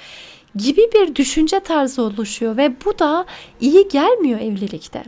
gibi 0.57 0.91
bir 0.95 1.15
düşünce 1.15 1.61
tarzı 1.61 2.03
oluşuyor 2.03 2.57
ve 2.57 2.75
bu 2.85 2.99
da 2.99 3.27
iyi 3.61 3.89
gelmiyor 3.89 4.41
evlilikte. 4.41 5.03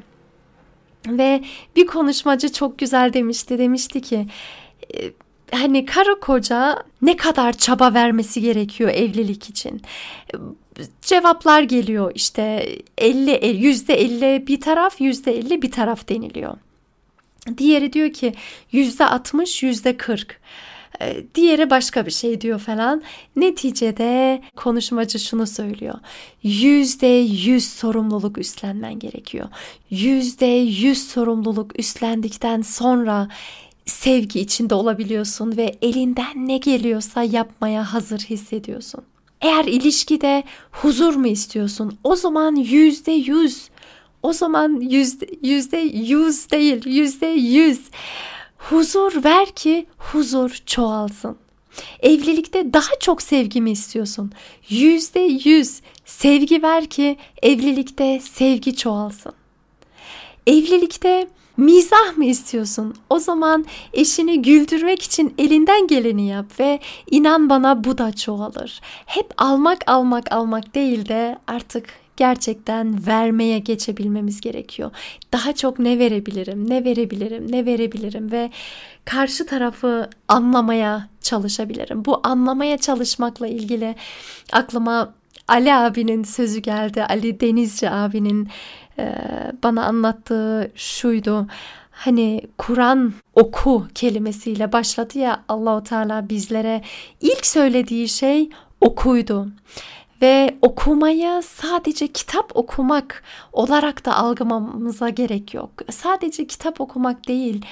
Ve 1.08 1.44
bir 1.76 1.86
konuşmacı 1.86 2.52
çok 2.52 2.78
güzel 2.78 3.12
demişti. 3.12 3.58
Demişti 3.58 4.00
ki 4.00 4.26
hani 5.52 5.86
karı 5.86 6.20
koca 6.20 6.82
ne 7.02 7.16
kadar 7.16 7.52
çaba 7.52 7.94
vermesi 7.94 8.40
gerekiyor 8.40 8.90
evlilik 8.90 9.50
için 9.50 9.82
cevaplar 11.02 11.62
geliyor 11.62 12.12
işte 12.14 12.68
50 12.99 13.47
yüzde 13.47 13.95
50 13.95 14.47
bir 14.47 14.61
taraf 14.61 15.00
yüzde 15.00 15.38
50 15.38 15.62
bir 15.62 15.71
taraf 15.71 16.09
deniliyor. 16.09 16.54
Diğeri 17.59 17.92
diyor 17.92 18.12
ki 18.12 18.35
yüzde 18.73 19.06
60 19.06 19.62
yüzde 19.62 19.97
40 19.97 20.40
ee, 21.00 21.25
diğeri 21.35 21.71
başka 21.71 22.06
bir 22.06 22.11
şey 22.11 22.40
diyor 22.40 22.59
falan. 22.59 23.02
Neticede 23.37 24.42
konuşmacı 24.56 25.18
şunu 25.18 25.47
söylüyor. 25.47 25.95
Yüzde 26.42 27.06
yüz 27.06 27.68
sorumluluk 27.68 28.38
üstlenmen 28.38 28.99
gerekiyor. 28.99 29.49
Yüzde 29.90 30.47
yüz 30.47 31.09
sorumluluk 31.09 31.78
üstlendikten 31.78 32.62
sonra 32.62 33.28
sevgi 33.87 34.40
içinde 34.40 34.75
olabiliyorsun 34.75 35.56
ve 35.56 35.76
elinden 35.83 36.49
ne 36.49 36.59
geliyorsa 36.59 37.23
yapmaya 37.23 37.92
hazır 37.92 38.18
hissediyorsun. 38.18 39.04
Eğer 39.40 39.64
ilişkide 39.64 40.45
huzur 40.73 41.14
mu 41.14 41.26
istiyorsun? 41.26 41.99
O 42.05 42.16
zaman 42.16 42.57
yüzde 42.57 43.12
yüz. 43.12 43.69
O 44.23 44.33
zaman 44.33 44.81
yüzde, 44.81 45.26
yüzde 45.43 45.76
yüz 45.76 46.50
değil, 46.50 46.87
yüzde 46.87 47.26
yüz. 47.26 47.80
Huzur 48.58 49.25
ver 49.25 49.47
ki 49.50 49.87
huzur 49.99 50.58
çoğalsın. 50.67 51.37
Evlilikte 52.00 52.73
daha 52.73 52.99
çok 53.00 53.23
sevgi 53.23 53.60
mi 53.60 53.71
istiyorsun? 53.71 54.32
Yüzde 54.69 55.21
yüz 55.21 55.80
sevgi 56.04 56.63
ver 56.63 56.87
ki 56.87 57.17
evlilikte 57.43 58.21
sevgi 58.21 58.76
çoğalsın. 58.76 59.32
Evlilikte 60.47 61.28
Mizah 61.56 62.16
mı 62.16 62.25
istiyorsun? 62.25 62.95
O 63.10 63.19
zaman 63.19 63.66
eşini 63.92 64.42
güldürmek 64.42 65.02
için 65.02 65.34
elinden 65.38 65.86
geleni 65.86 66.28
yap 66.28 66.47
ve 66.60 66.80
inan 67.10 67.50
bana 67.50 67.84
bu 67.84 67.99
da 67.99 68.12
çoğalır. 68.12 68.80
Hep 69.06 69.34
almak 69.36 69.90
almak 69.90 70.32
almak 70.32 70.75
değil 70.75 71.08
de 71.08 71.38
artık 71.47 71.88
gerçekten 72.16 73.06
vermeye 73.06 73.58
geçebilmemiz 73.58 74.40
gerekiyor. 74.40 74.90
Daha 75.32 75.52
çok 75.52 75.78
ne 75.78 75.99
verebilirim, 75.99 76.71
ne 76.71 76.84
verebilirim, 76.84 77.52
ne 77.52 77.66
verebilirim 77.66 78.32
ve 78.32 78.50
karşı 79.04 79.47
tarafı 79.47 80.10
anlamaya 80.28 81.08
çalışabilirim. 81.21 82.04
Bu 82.04 82.21
anlamaya 82.23 82.78
çalışmakla 82.78 83.47
ilgili 83.47 83.95
aklıma 84.52 85.14
Ali 85.49 85.75
abinin 85.75 86.23
sözü 86.23 86.60
geldi. 86.60 87.04
Ali 87.04 87.40
Denizci 87.40 87.90
abinin 87.90 88.49
bana 89.63 89.85
anlattığı 89.85 90.73
şuydu. 90.75 91.47
Hani 91.91 92.41
Kur'an 92.59 93.13
oku 93.35 93.87
kelimesiyle 93.95 94.73
başladı 94.73 95.19
ya 95.19 95.45
Allahu 95.49 95.85
Teala 95.85 96.28
bizlere 96.28 96.82
ilk 97.21 97.47
söylediği 97.47 98.09
şey 98.09 98.50
okuydu. 98.80 99.49
Ve 100.23 100.56
okumayı 100.63 101.43
sadece 101.43 102.06
kitap 102.09 102.56
okumak 102.56 103.23
olarak 103.52 104.04
da 104.04 104.17
algılamamıza 104.17 105.09
gerek 105.09 105.54
yok. 105.54 105.71
Sadece 105.91 106.47
kitap 106.47 106.80
okumak 106.80 107.28
değil, 107.28 107.65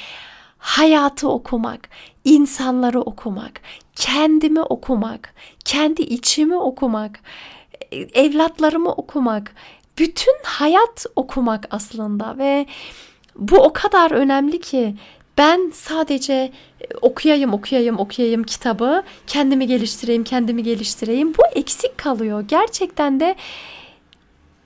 hayatı 0.59 1.29
okumak, 1.29 1.89
insanları 2.25 3.01
okumak, 3.01 3.61
kendimi 3.95 4.61
okumak, 4.61 5.35
kendi 5.65 6.03
içimi 6.03 6.57
okumak, 6.57 7.21
evlatlarımı 8.15 8.93
okumak, 8.93 9.55
bütün 9.99 10.35
hayat 10.43 11.07
okumak 11.17 11.67
aslında 11.71 12.39
ve 12.39 12.67
bu 13.37 13.57
o 13.57 13.73
kadar 13.73 14.11
önemli 14.11 14.61
ki 14.61 14.95
ben 15.39 15.71
sadece 15.75 16.33
e, 16.33 16.53
okuyayım, 17.01 17.53
okuyayım, 17.53 17.99
okuyayım 17.99 18.43
kitabı, 18.43 19.03
kendimi 19.27 19.67
geliştireyim, 19.67 20.25
kendimi 20.25 20.63
geliştireyim. 20.63 21.35
Bu 21.35 21.43
eksik 21.55 21.99
kalıyor. 21.99 22.45
Gerçekten 22.49 23.21
de 23.21 23.37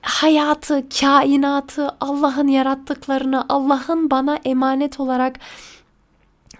hayatı, 0.01 0.89
kainatı, 0.99 1.91
Allah'ın 2.01 2.47
yarattıklarını, 2.47 3.45
Allah'ın 3.49 4.11
bana 4.11 4.39
emanet 4.45 4.99
olarak 4.99 5.39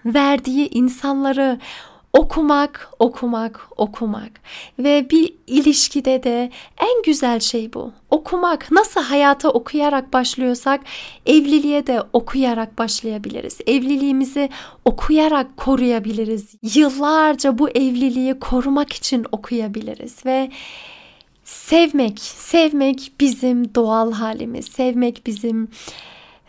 verdiği 0.04 0.68
insanları, 0.68 1.58
okumak, 2.12 2.88
okumak, 2.98 3.68
okumak 3.76 4.30
ve 4.78 5.10
bir 5.10 5.34
ilişkide 5.46 6.22
de 6.22 6.50
en 6.80 7.02
güzel 7.04 7.40
şey 7.40 7.72
bu. 7.72 7.92
Okumak 8.10 8.70
nasıl 8.70 9.00
hayata 9.00 9.48
okuyarak 9.48 10.12
başlıyorsak 10.12 10.80
evliliğe 11.26 11.86
de 11.86 12.02
okuyarak 12.12 12.78
başlayabiliriz. 12.78 13.58
Evliliğimizi 13.66 14.48
okuyarak 14.84 15.56
koruyabiliriz. 15.56 16.54
Yıllarca 16.74 17.58
bu 17.58 17.70
evliliği 17.70 18.38
korumak 18.38 18.92
için 18.92 19.26
okuyabiliriz 19.32 20.26
ve 20.26 20.50
sevmek, 21.44 22.20
sevmek 22.20 23.12
bizim 23.20 23.74
doğal 23.74 24.12
halimiz. 24.12 24.66
Sevmek 24.66 25.26
bizim 25.26 25.68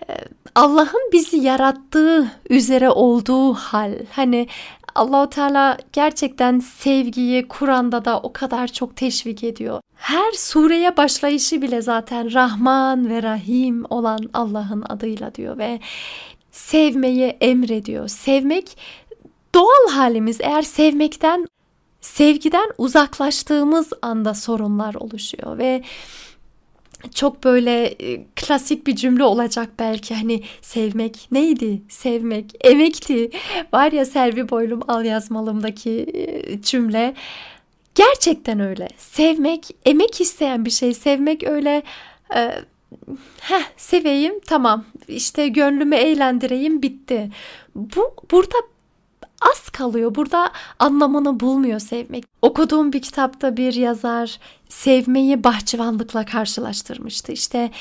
e, 0.10 0.14
Allah'ın 0.56 1.10
bizi 1.12 1.38
yarattığı 1.38 2.32
üzere 2.50 2.90
olduğu 2.90 3.54
hal. 3.54 3.94
Hani 4.12 4.48
Allahu 4.96 5.30
Teala 5.30 5.78
gerçekten 5.94 6.60
sevgiyi 6.60 7.48
Kur'an'da 7.48 8.06
da 8.06 8.20
o 8.20 8.34
kadar 8.34 8.68
çok 8.68 8.96
teşvik 8.96 9.44
ediyor. 9.44 9.82
Her 9.96 10.32
sureye 10.32 10.98
başlayışı 10.98 11.62
bile 11.62 11.82
zaten 11.82 12.34
Rahman 12.34 13.10
ve 13.10 13.24
Rahim 13.24 13.86
olan 13.90 14.30
Allah'ın 14.34 14.84
adıyla 14.90 15.36
diyor 15.36 15.58
ve 15.58 15.80
sevmeyi 16.52 17.38
emrediyor. 17.42 18.08
Sevmek 18.08 18.78
doğal 19.56 19.90
halimiz. 19.92 20.42
Eğer 20.42 20.62
sevmekten 20.62 21.48
sevgiden 22.02 22.72
uzaklaştığımız 22.78 23.90
anda 24.02 24.34
sorunlar 24.34 24.96
oluşuyor 24.96 25.58
ve 25.58 25.84
çok 27.16 27.44
böyle 27.44 27.86
e, 27.86 28.26
klasik 28.36 28.88
bir 28.88 28.96
cümle 28.96 29.24
olacak 29.24 29.70
belki 29.80 30.16
hani 30.16 30.44
sevmek 30.62 31.28
neydi? 31.32 31.82
Sevmek 31.90 32.52
emekti. 32.62 33.32
Var 33.74 33.92
ya 33.92 34.06
Selvi 34.06 34.50
Boylum 34.50 34.82
al 34.88 35.06
yazmalımdaki 35.06 36.06
e, 36.14 36.62
cümle. 36.62 37.14
Gerçekten 37.96 38.60
öyle. 38.60 38.88
Sevmek 38.98 39.68
emek 39.86 40.22
isteyen 40.22 40.66
bir 40.66 40.70
şey. 40.70 40.94
Sevmek 40.94 41.44
öyle 41.44 41.84
e, 42.36 42.52
heh, 43.40 43.64
seveyim 43.78 44.40
tamam 44.40 44.86
işte 45.08 45.48
gönlümü 45.48 45.96
eğlendireyim 45.96 46.82
bitti. 46.82 47.30
Bu 47.76 48.16
burada 48.32 48.58
az 49.42 49.70
kalıyor. 49.70 50.16
Burada 50.16 50.52
anlamını 50.80 51.40
bulmuyor 51.40 51.80
sevmek. 51.80 52.24
Okuduğum 52.42 52.94
bir 52.94 53.02
kitapta 53.02 53.58
bir 53.58 53.74
yazar 53.74 54.40
sevmeyi 54.70 55.44
bahçıvanlıkla 55.44 56.26
karşılaştırmıştı. 56.26 57.32
İşte 57.32 57.72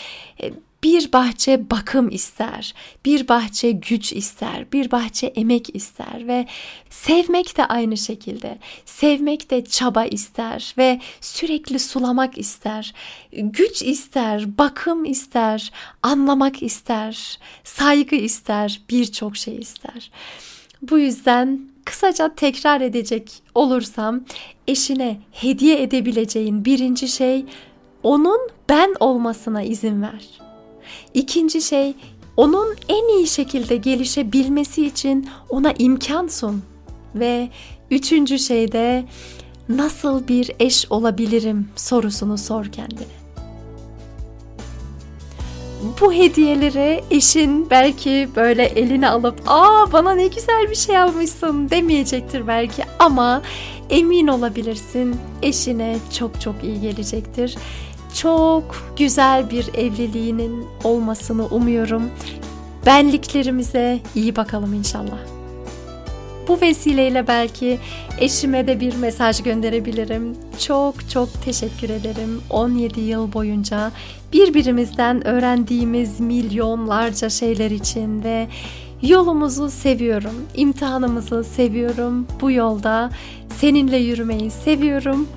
e, 0.43 0.53
bir 0.83 1.13
bahçe 1.13 1.71
bakım 1.71 2.11
ister, 2.11 2.75
bir 3.05 3.29
bahçe 3.29 3.71
güç 3.71 4.13
ister, 4.13 4.73
bir 4.73 4.91
bahçe 4.91 5.27
emek 5.27 5.77
ister 5.77 6.27
ve 6.29 6.47
sevmek 6.91 7.57
de 7.57 7.65
aynı 7.65 7.97
şekilde. 7.97 8.59
Sevmek 8.85 9.51
de 9.51 9.65
çaba 9.65 10.05
ister 10.05 10.75
ve 10.79 11.01
sürekli 11.21 11.79
sulamak 11.79 12.39
ister. 12.39 12.95
Güç 13.33 13.83
ister, 13.83 14.59
bakım 14.59 15.05
ister, 15.05 15.73
anlamak 16.03 16.63
ister, 16.63 17.39
saygı 17.65 18.17
ister, 18.17 18.81
birçok 18.91 19.37
şey 19.37 19.57
ister. 19.57 20.11
Bu 20.83 20.99
yüzden 20.99 21.61
kısaca 21.85 22.35
tekrar 22.35 22.81
edecek 22.81 23.43
olursam 23.55 24.21
eşine 24.67 25.21
hediye 25.33 25.83
edebileceğin 25.83 26.65
birinci 26.65 27.09
şey 27.09 27.45
onun 28.03 28.41
ben 28.69 28.95
olmasına 29.01 29.63
izin 29.63 30.03
ver. 30.03 30.29
İkinci 31.15 31.63
şey 31.63 31.95
onun 32.37 32.77
en 32.89 33.19
iyi 33.19 33.27
şekilde 33.27 33.77
gelişebilmesi 33.77 34.87
için 34.87 35.29
ona 35.49 35.73
imkan 35.79 36.27
sun. 36.27 36.63
Ve 37.15 37.49
üçüncü 37.91 38.39
şey 38.39 38.73
de 38.73 39.05
nasıl 39.69 40.29
bir 40.29 40.51
eş 40.61 40.87
olabilirim 40.91 41.69
sorusunu 41.77 42.39
sor 42.39 42.65
kendine. 42.65 43.20
Bu 46.01 46.13
hediyeleri 46.13 47.05
eşin 47.11 47.71
belki 47.71 48.29
böyle 48.37 48.65
eline 48.65 49.09
alıp 49.09 49.43
aa 49.47 49.93
bana 49.93 50.15
ne 50.15 50.27
güzel 50.27 50.71
bir 50.71 50.75
şey 50.75 50.99
almışsın 50.99 51.71
demeyecektir 51.71 52.47
belki 52.47 52.83
ama 52.99 53.43
emin 53.91 54.27
olabilirsin 54.27 55.17
eşine 55.43 55.97
çok 56.19 56.41
çok 56.41 56.55
iyi 56.65 56.81
gelecektir 56.81 57.57
çok 58.15 58.65
güzel 58.97 59.51
bir 59.51 59.75
evliliğinin 59.75 60.67
olmasını 60.85 61.47
umuyorum. 61.47 62.11
Benliklerimize 62.87 64.01
iyi 64.15 64.37
bakalım 64.37 64.75
inşallah. 64.75 65.40
Bu 66.49 66.61
vesileyle 66.61 67.27
belki 67.29 67.79
eşime 68.19 68.67
de 68.67 68.81
bir 68.81 68.97
mesaj 68.97 69.43
gönderebilirim. 69.43 70.37
Çok 70.59 71.11
çok 71.11 71.43
teşekkür 71.45 71.91
ederim. 71.91 72.43
17 72.51 73.01
yıl 73.01 73.33
boyunca 73.33 73.91
birbirimizden 74.33 75.27
öğrendiğimiz 75.27 76.21
milyonlarca 76.21 77.31
şeyler 77.31 77.71
için 77.71 78.25
ve 78.25 78.49
yolumuzu 79.03 79.71
seviyorum. 79.71 80.35
İmtihanımızı 80.55 81.45
seviyorum. 81.45 82.27
Bu 82.41 82.51
yolda 82.51 83.11
seninle 83.61 83.97
yürümeyi 83.97 84.51
seviyorum. 84.51 85.29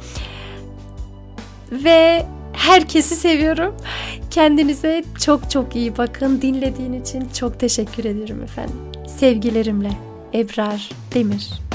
Ve 1.71 2.25
Herkesi 2.53 3.15
seviyorum. 3.15 3.75
Kendinize 4.31 5.03
çok 5.19 5.49
çok 5.49 5.75
iyi 5.75 5.97
bakın. 5.97 6.41
Dinlediğin 6.41 6.93
için 6.93 7.29
çok 7.33 7.59
teşekkür 7.59 8.05
ederim 8.05 8.43
efendim. 8.43 8.75
Sevgilerimle 9.07 9.89
Ebrar 10.33 10.89
Demir. 11.13 11.72